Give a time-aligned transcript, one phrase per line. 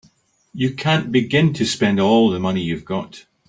[0.55, 3.25] You can't begin to spend all the money you've got.